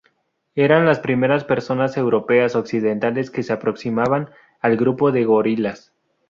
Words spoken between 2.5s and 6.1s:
occidentales que se aproximaban al grupo de gorilas.